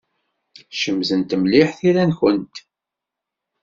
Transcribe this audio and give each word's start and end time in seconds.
Cemtent 0.81 1.31
mliḥ 1.41 1.69
tira-nwent. 1.77 2.55